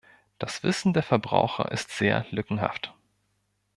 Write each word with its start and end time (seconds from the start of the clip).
Das 0.39 0.63
Wissen 0.63 0.93
der 0.93 1.03
Verbraucher 1.03 1.71
ist 1.71 1.91
sehr 1.91 2.25
lückenhaft. 2.31 2.91